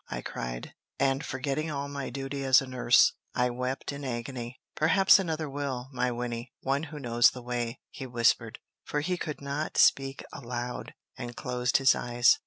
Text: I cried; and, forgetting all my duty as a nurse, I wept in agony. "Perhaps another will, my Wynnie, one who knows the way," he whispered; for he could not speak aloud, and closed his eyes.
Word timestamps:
I 0.09 0.23
cried; 0.23 0.73
and, 0.97 1.23
forgetting 1.23 1.69
all 1.69 1.87
my 1.87 2.09
duty 2.09 2.43
as 2.43 2.59
a 2.59 2.65
nurse, 2.65 3.13
I 3.35 3.51
wept 3.51 3.91
in 3.91 4.03
agony. 4.03 4.59
"Perhaps 4.75 5.19
another 5.19 5.47
will, 5.47 5.89
my 5.93 6.09
Wynnie, 6.09 6.51
one 6.61 6.81
who 6.85 6.97
knows 6.97 7.29
the 7.29 7.43
way," 7.43 7.79
he 7.91 8.07
whispered; 8.07 8.57
for 8.83 9.01
he 9.01 9.15
could 9.15 9.41
not 9.41 9.77
speak 9.77 10.23
aloud, 10.33 10.95
and 11.19 11.35
closed 11.35 11.77
his 11.77 11.93
eyes. 11.93 12.39